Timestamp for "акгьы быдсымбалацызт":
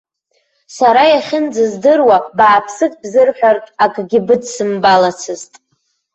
3.83-5.53